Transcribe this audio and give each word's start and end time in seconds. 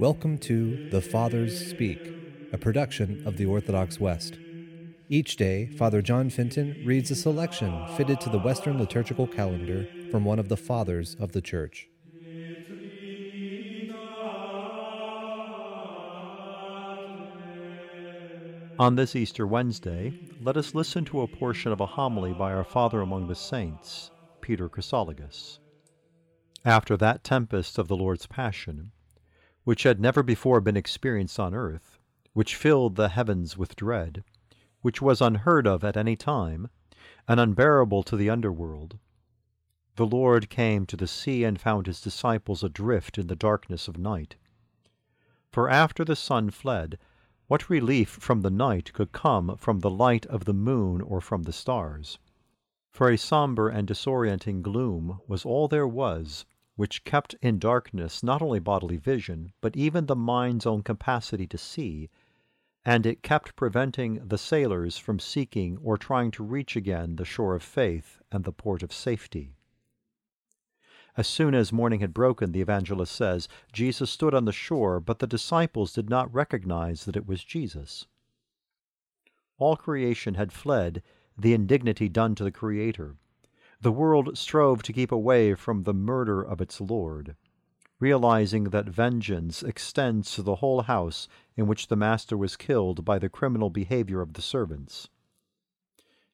Welcome 0.00 0.38
to 0.38 0.88
The 0.88 1.02
Fathers 1.02 1.68
Speak, 1.68 2.00
a 2.54 2.56
production 2.56 3.22
of 3.26 3.36
the 3.36 3.44
Orthodox 3.44 4.00
West. 4.00 4.38
Each 5.10 5.36
day, 5.36 5.66
Father 5.66 6.00
John 6.00 6.30
Fenton 6.30 6.82
reads 6.86 7.10
a 7.10 7.14
selection 7.14 7.86
fitted 7.98 8.18
to 8.22 8.30
the 8.30 8.38
Western 8.38 8.78
liturgical 8.78 9.26
calendar 9.26 9.86
from 10.10 10.24
one 10.24 10.38
of 10.38 10.48
the 10.48 10.56
Fathers 10.56 11.16
of 11.20 11.32
the 11.32 11.42
Church. 11.42 11.86
On 18.78 18.96
this 18.96 19.14
Easter 19.14 19.46
Wednesday, 19.46 20.18
let 20.40 20.56
us 20.56 20.74
listen 20.74 21.04
to 21.04 21.20
a 21.20 21.28
portion 21.28 21.72
of 21.72 21.80
a 21.82 21.86
homily 21.86 22.32
by 22.32 22.54
our 22.54 22.64
Father 22.64 23.02
among 23.02 23.28
the 23.28 23.34
Saints, 23.34 24.10
Peter 24.40 24.66
Chrysologus. 24.70 25.58
After 26.64 26.96
that 26.96 27.22
tempest 27.22 27.76
of 27.76 27.88
the 27.88 27.96
Lord's 27.96 28.26
Passion, 28.26 28.92
which 29.64 29.82
had 29.82 30.00
never 30.00 30.22
before 30.22 30.60
been 30.60 30.76
experienced 30.76 31.38
on 31.38 31.54
earth, 31.54 31.98
which 32.32 32.56
filled 32.56 32.96
the 32.96 33.10
heavens 33.10 33.56
with 33.56 33.76
dread, 33.76 34.24
which 34.80 35.02
was 35.02 35.20
unheard 35.20 35.66
of 35.66 35.84
at 35.84 35.96
any 35.96 36.16
time, 36.16 36.68
and 37.28 37.38
unbearable 37.38 38.02
to 38.02 38.16
the 38.16 38.30
underworld, 38.30 38.98
the 39.96 40.06
Lord 40.06 40.48
came 40.48 40.86
to 40.86 40.96
the 40.96 41.06
sea 41.06 41.44
and 41.44 41.60
found 41.60 41.86
his 41.86 42.00
disciples 42.00 42.64
adrift 42.64 43.18
in 43.18 43.26
the 43.26 43.36
darkness 43.36 43.86
of 43.86 43.98
night. 43.98 44.36
For 45.52 45.68
after 45.68 46.06
the 46.06 46.16
sun 46.16 46.50
fled, 46.50 46.98
what 47.48 47.68
relief 47.68 48.08
from 48.08 48.40
the 48.40 48.50
night 48.50 48.92
could 48.94 49.12
come 49.12 49.56
from 49.58 49.80
the 49.80 49.90
light 49.90 50.24
of 50.26 50.46
the 50.46 50.54
moon 50.54 51.02
or 51.02 51.20
from 51.20 51.42
the 51.42 51.52
stars? 51.52 52.18
For 52.90 53.10
a 53.10 53.18
sombre 53.18 53.74
and 53.74 53.86
disorienting 53.86 54.62
gloom 54.62 55.20
was 55.26 55.44
all 55.44 55.68
there 55.68 55.86
was 55.86 56.46
which 56.80 57.04
kept 57.04 57.34
in 57.42 57.58
darkness 57.58 58.22
not 58.22 58.40
only 58.40 58.58
bodily 58.58 58.96
vision, 58.96 59.52
but 59.60 59.76
even 59.76 60.06
the 60.06 60.16
mind's 60.16 60.64
own 60.64 60.82
capacity 60.82 61.46
to 61.46 61.58
see, 61.58 62.08
and 62.86 63.04
it 63.04 63.22
kept 63.22 63.54
preventing 63.54 64.14
the 64.26 64.38
sailors 64.38 64.96
from 64.96 65.18
seeking 65.18 65.76
or 65.82 65.98
trying 65.98 66.30
to 66.30 66.42
reach 66.42 66.76
again 66.76 67.16
the 67.16 67.24
shore 67.26 67.54
of 67.54 67.62
faith 67.62 68.22
and 68.32 68.44
the 68.44 68.52
port 68.52 68.82
of 68.82 68.94
safety. 68.94 69.52
As 71.18 71.26
soon 71.26 71.54
as 71.54 71.70
morning 71.70 72.00
had 72.00 72.14
broken, 72.14 72.52
the 72.52 72.62
evangelist 72.62 73.14
says, 73.14 73.46
Jesus 73.74 74.08
stood 74.08 74.32
on 74.32 74.46
the 74.46 74.50
shore, 74.50 75.00
but 75.00 75.18
the 75.18 75.26
disciples 75.26 75.92
did 75.92 76.08
not 76.08 76.32
recognize 76.32 77.04
that 77.04 77.14
it 77.14 77.26
was 77.26 77.44
Jesus. 77.44 78.06
All 79.58 79.76
creation 79.76 80.36
had 80.36 80.50
fled 80.50 81.02
the 81.36 81.52
indignity 81.52 82.08
done 82.08 82.34
to 82.36 82.44
the 82.44 82.50
Creator. 82.50 83.16
The 83.82 83.92
world 83.92 84.36
strove 84.36 84.82
to 84.82 84.92
keep 84.92 85.10
away 85.10 85.54
from 85.54 85.84
the 85.84 85.94
murder 85.94 86.42
of 86.42 86.60
its 86.60 86.82
Lord, 86.82 87.34
realizing 87.98 88.64
that 88.64 88.84
vengeance 88.84 89.62
extends 89.62 90.34
to 90.34 90.42
the 90.42 90.56
whole 90.56 90.82
house 90.82 91.28
in 91.56 91.66
which 91.66 91.88
the 91.88 91.96
Master 91.96 92.36
was 92.36 92.58
killed 92.58 93.06
by 93.06 93.18
the 93.18 93.30
criminal 93.30 93.70
behavior 93.70 94.20
of 94.20 94.34
the 94.34 94.42
servants. 94.42 95.08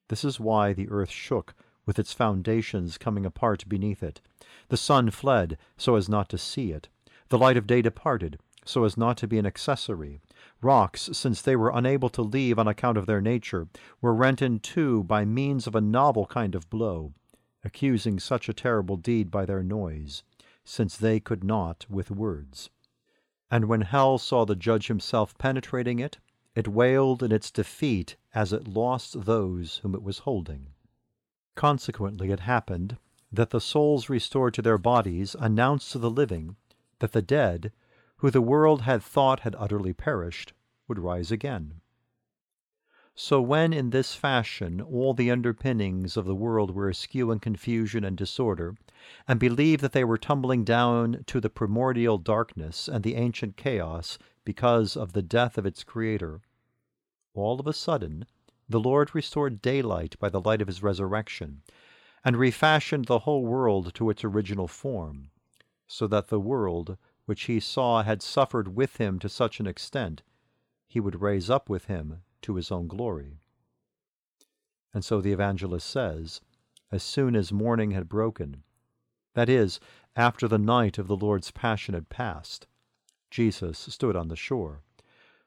This 0.08 0.24
is 0.24 0.40
why 0.40 0.72
the 0.72 0.88
earth 0.88 1.10
shook 1.10 1.54
with 1.86 2.00
its 2.00 2.12
foundations 2.12 2.98
coming 2.98 3.24
apart 3.24 3.68
beneath 3.68 4.02
it. 4.02 4.20
The 4.68 4.76
sun 4.76 5.12
fled 5.12 5.56
so 5.76 5.94
as 5.94 6.08
not 6.08 6.28
to 6.30 6.38
see 6.38 6.72
it. 6.72 6.88
The 7.28 7.38
light 7.38 7.56
of 7.56 7.68
day 7.68 7.80
departed 7.80 8.40
so 8.64 8.82
as 8.82 8.96
not 8.96 9.16
to 9.18 9.28
be 9.28 9.38
an 9.38 9.46
accessory. 9.46 10.20
Rocks, 10.60 11.10
since 11.12 11.42
they 11.42 11.54
were 11.54 11.70
unable 11.72 12.08
to 12.08 12.22
leave 12.22 12.58
on 12.58 12.66
account 12.66 12.98
of 12.98 13.06
their 13.06 13.20
nature, 13.20 13.68
were 14.00 14.12
rent 14.12 14.42
in 14.42 14.58
two 14.58 15.04
by 15.04 15.24
means 15.24 15.68
of 15.68 15.76
a 15.76 15.80
novel 15.80 16.26
kind 16.26 16.56
of 16.56 16.68
blow, 16.68 17.12
accusing 17.66 18.20
such 18.20 18.48
a 18.48 18.54
terrible 18.54 18.96
deed 18.96 19.30
by 19.30 19.44
their 19.44 19.62
noise, 19.62 20.22
since 20.64 20.96
they 20.96 21.18
could 21.20 21.42
not 21.42 21.84
with 21.90 22.10
words. 22.10 22.70
And 23.50 23.66
when 23.66 23.82
hell 23.82 24.18
saw 24.18 24.46
the 24.46 24.56
judge 24.56 24.86
himself 24.86 25.36
penetrating 25.36 25.98
it, 25.98 26.18
it 26.54 26.68
wailed 26.68 27.22
in 27.22 27.32
its 27.32 27.50
defeat 27.50 28.16
as 28.34 28.52
it 28.52 28.68
lost 28.68 29.24
those 29.26 29.78
whom 29.78 29.94
it 29.94 30.02
was 30.02 30.20
holding. 30.20 30.68
Consequently, 31.56 32.30
it 32.30 32.40
happened 32.40 32.98
that 33.32 33.50
the 33.50 33.60
souls 33.60 34.08
restored 34.08 34.54
to 34.54 34.62
their 34.62 34.78
bodies 34.78 35.34
announced 35.38 35.92
to 35.92 35.98
the 35.98 36.10
living 36.10 36.56
that 37.00 37.12
the 37.12 37.22
dead, 37.22 37.72
who 38.18 38.30
the 38.30 38.40
world 38.40 38.82
had 38.82 39.02
thought 39.02 39.40
had 39.40 39.56
utterly 39.58 39.92
perished, 39.92 40.52
would 40.88 40.98
rise 40.98 41.30
again. 41.30 41.80
So 43.18 43.40
when 43.40 43.72
in 43.72 43.90
this 43.90 44.14
fashion 44.14 44.82
all 44.82 45.14
the 45.14 45.30
underpinnings 45.30 46.18
of 46.18 46.26
the 46.26 46.34
world 46.34 46.72
were 46.72 46.90
askew 46.90 47.30
in 47.30 47.38
confusion 47.38 48.04
and 48.04 48.14
disorder, 48.14 48.76
and 49.26 49.40
believed 49.40 49.80
that 49.80 49.92
they 49.92 50.04
were 50.04 50.18
tumbling 50.18 50.64
down 50.64 51.24
to 51.26 51.40
the 51.40 51.48
primordial 51.48 52.18
darkness 52.18 52.88
and 52.88 53.02
the 53.02 53.14
ancient 53.14 53.56
chaos 53.56 54.18
because 54.44 54.98
of 54.98 55.14
the 55.14 55.22
death 55.22 55.56
of 55.56 55.64
its 55.64 55.82
Creator, 55.82 56.42
all 57.32 57.58
of 57.58 57.66
a 57.66 57.72
sudden 57.72 58.26
the 58.68 58.78
Lord 58.78 59.14
restored 59.14 59.62
daylight 59.62 60.18
by 60.18 60.28
the 60.28 60.42
light 60.42 60.60
of 60.60 60.68
his 60.68 60.82
resurrection, 60.82 61.62
and 62.22 62.36
refashioned 62.36 63.06
the 63.06 63.20
whole 63.20 63.46
world 63.46 63.94
to 63.94 64.10
its 64.10 64.24
original 64.24 64.68
form, 64.68 65.30
so 65.86 66.06
that 66.06 66.28
the 66.28 66.38
world 66.38 66.98
which 67.24 67.44
he 67.44 67.60
saw 67.60 68.02
had 68.02 68.20
suffered 68.20 68.76
with 68.76 68.98
him 68.98 69.18
to 69.20 69.30
such 69.30 69.58
an 69.58 69.66
extent, 69.66 70.22
he 70.86 71.00
would 71.00 71.22
raise 71.22 71.48
up 71.48 71.70
with 71.70 71.86
him 71.86 72.20
to 72.42 72.56
his 72.56 72.70
own 72.70 72.86
glory. 72.86 73.38
And 74.94 75.04
so 75.04 75.20
the 75.20 75.32
evangelist 75.32 75.88
says, 75.88 76.40
as 76.90 77.02
soon 77.02 77.36
as 77.36 77.52
morning 77.52 77.90
had 77.90 78.08
broken, 78.08 78.62
that 79.34 79.48
is, 79.48 79.80
after 80.14 80.48
the 80.48 80.58
night 80.58 80.98
of 80.98 81.08
the 81.08 81.16
Lord's 81.16 81.50
passion 81.50 81.94
had 81.94 82.08
passed, 82.08 82.66
Jesus 83.30 83.78
stood 83.78 84.16
on 84.16 84.28
the 84.28 84.36
shore 84.36 84.82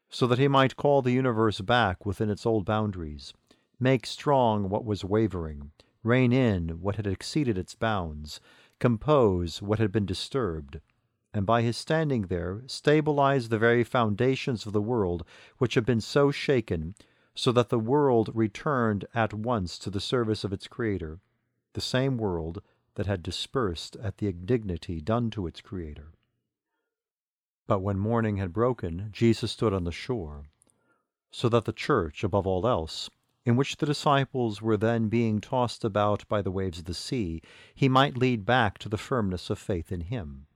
so 0.09 0.25
that 0.27 0.39
he 0.39 0.47
might 0.47 0.75
call 0.75 1.01
the 1.01 1.11
universe 1.11 1.61
back 1.61 2.05
within 2.05 2.29
its 2.29 2.45
old 2.45 2.65
boundaries, 2.65 3.33
make 3.79 4.05
strong 4.05 4.69
what 4.69 4.83
was 4.83 5.05
wavering, 5.05 5.71
rein 6.03 6.33
in 6.33 6.81
what 6.81 6.95
had 6.95 7.05
exceeded 7.05 7.57
its 7.57 7.75
bounds, 7.75 8.39
compose 8.79 9.61
what 9.61 9.79
had 9.79 9.91
been 9.91 10.05
disturbed, 10.05 10.81
and 11.33 11.45
by 11.45 11.61
his 11.61 11.77
standing 11.77 12.23
there 12.23 12.63
stabilize 12.65 13.49
the 13.49 13.59
very 13.59 13.83
foundations 13.83 14.65
of 14.65 14.73
the 14.73 14.81
world 14.81 15.23
which 15.57 15.75
had 15.75 15.85
been 15.85 16.01
so 16.01 16.31
shaken, 16.31 16.95
so 17.35 17.51
that 17.51 17.69
the 17.69 17.79
world 17.79 18.29
returned 18.33 19.05
at 19.13 19.33
once 19.33 19.77
to 19.77 19.89
the 19.89 19.99
service 19.99 20.43
of 20.43 20.51
its 20.51 20.67
Creator, 20.67 21.19
the 21.73 21.81
same 21.81 22.17
world 22.17 22.61
that 22.95 23.05
had 23.05 23.23
dispersed 23.23 23.95
at 23.97 24.17
the 24.17 24.27
indignity 24.27 24.99
done 24.99 25.29
to 25.29 25.47
its 25.47 25.61
Creator. 25.61 26.11
But 27.67 27.79
when 27.79 27.99
morning 27.99 28.37
had 28.37 28.51
broken, 28.51 29.09
Jesus 29.11 29.51
stood 29.51 29.73
on 29.73 29.83
the 29.83 29.91
shore, 29.91 30.45
so 31.31 31.47
that 31.49 31.65
the 31.65 31.71
church, 31.71 32.23
above 32.23 32.47
all 32.47 32.67
else, 32.67 33.09
in 33.45 33.55
which 33.55 33.77
the 33.77 33.85
disciples 33.85 34.61
were 34.61 34.77
then 34.77 35.07
being 35.07 35.39
tossed 35.39 35.85
about 35.85 36.27
by 36.27 36.41
the 36.41 36.51
waves 36.51 36.79
of 36.79 36.85
the 36.85 36.93
sea, 36.93 37.41
he 37.75 37.87
might 37.87 38.17
lead 38.17 38.45
back 38.45 38.79
to 38.79 38.89
the 38.89 38.97
firmness 38.97 39.49
of 39.49 39.59
faith 39.59 39.91
in 39.91 40.01
him. 40.01 40.47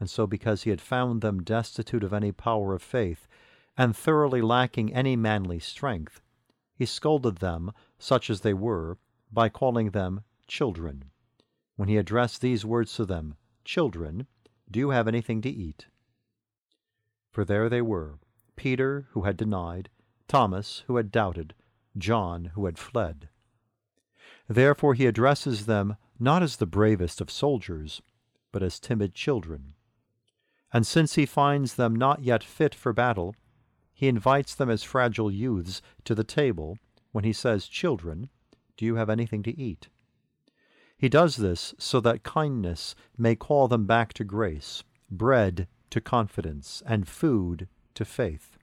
And 0.00 0.08
so, 0.08 0.26
because 0.26 0.62
he 0.62 0.70
had 0.70 0.80
found 0.80 1.20
them 1.20 1.42
destitute 1.42 2.02
of 2.02 2.12
any 2.12 2.32
power 2.32 2.74
of 2.74 2.82
faith, 2.82 3.28
and 3.76 3.94
thoroughly 3.94 4.40
lacking 4.40 4.92
any 4.92 5.14
manly 5.14 5.60
strength, 5.60 6.22
he 6.74 6.86
scolded 6.86 7.36
them, 7.36 7.72
such 7.98 8.30
as 8.30 8.40
they 8.40 8.54
were, 8.54 8.96
by 9.30 9.50
calling 9.50 9.90
them 9.90 10.22
children. 10.46 11.10
When 11.76 11.88
he 11.88 11.98
addressed 11.98 12.40
these 12.40 12.64
words 12.64 12.94
to 12.96 13.04
them, 13.04 13.36
Children, 13.64 14.26
do 14.70 14.80
you 14.80 14.90
have 14.90 15.06
anything 15.06 15.42
to 15.42 15.50
eat? 15.50 15.86
For 17.30 17.44
there 17.44 17.68
they 17.68 17.82
were 17.82 18.18
Peter, 18.56 19.06
who 19.12 19.22
had 19.22 19.36
denied, 19.36 19.90
Thomas, 20.28 20.82
who 20.86 20.96
had 20.96 21.12
doubted, 21.12 21.54
John, 21.96 22.46
who 22.54 22.66
had 22.66 22.78
fled. 22.78 23.28
Therefore 24.48 24.94
he 24.94 25.06
addresses 25.06 25.66
them 25.66 25.96
not 26.18 26.42
as 26.42 26.56
the 26.56 26.66
bravest 26.66 27.20
of 27.20 27.30
soldiers, 27.30 28.02
but 28.52 28.62
as 28.62 28.80
timid 28.80 29.14
children. 29.14 29.74
And 30.72 30.86
since 30.86 31.14
he 31.14 31.26
finds 31.26 31.74
them 31.74 31.94
not 31.94 32.22
yet 32.22 32.44
fit 32.44 32.74
for 32.74 32.92
battle, 32.92 33.34
he 33.92 34.08
invites 34.08 34.54
them 34.54 34.70
as 34.70 34.82
fragile 34.82 35.30
youths 35.30 35.82
to 36.04 36.14
the 36.14 36.24
table 36.24 36.78
when 37.12 37.24
he 37.24 37.32
says, 37.32 37.66
Children, 37.66 38.30
do 38.76 38.84
you 38.84 38.94
have 38.94 39.10
anything 39.10 39.42
to 39.42 39.58
eat? 39.58 39.88
He 40.96 41.08
does 41.08 41.36
this 41.36 41.74
so 41.78 42.00
that 42.00 42.22
kindness 42.22 42.94
may 43.16 43.34
call 43.34 43.68
them 43.68 43.86
back 43.86 44.12
to 44.14 44.24
grace, 44.24 44.84
bread 45.10 45.66
to 45.90 46.00
confidence, 46.00 46.82
and 46.86 47.08
food 47.08 47.68
to 47.94 48.04
faith. 48.04 48.56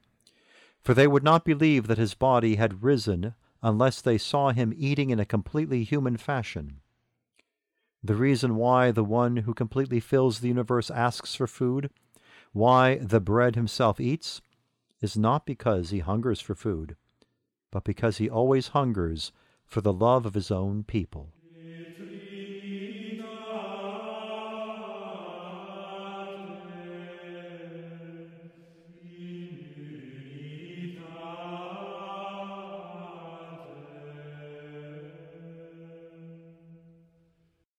For 0.81 0.94
they 0.94 1.07
would 1.07 1.24
not 1.24 1.44
believe 1.44 1.88
that 1.88 1.98
his 1.98 2.13
body 2.13 2.56
had 2.56 2.83
risen 2.83 3.33
unless 3.62 4.01
they 4.01 4.18
saw 4.18 4.51
him 4.51 4.74
eating 4.77 5.10
in 5.10 5.19
a 5.19 5.25
completely 5.25 5.83
human 5.83 6.15
fashion. 6.15 6.80
The 8.03 8.15
reason 8.15 8.55
why 8.55 8.91
the 8.91 9.03
one 9.03 9.38
who 9.38 9.53
completely 9.53 9.99
fills 9.99 10.39
the 10.39 10.47
universe 10.47 10.89
asks 10.89 11.35
for 11.35 11.47
food, 11.47 11.89
why 12.53 12.97
the 12.97 13.19
bread 13.19 13.55
himself 13.55 13.99
eats, 13.99 14.41
is 15.01 15.17
not 15.17 15.45
because 15.45 15.89
he 15.89 15.99
hungers 15.99 16.39
for 16.39 16.55
food, 16.55 16.95
but 17.71 17.83
because 17.83 18.17
he 18.17 18.29
always 18.29 18.69
hungers 18.69 19.31
for 19.65 19.81
the 19.81 19.94
love 19.94 20.25
of 20.25 20.33
his 20.33 20.51
own 20.51 20.83
people. 20.83 21.33